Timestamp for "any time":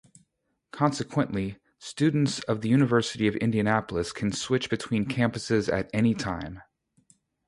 5.93-6.59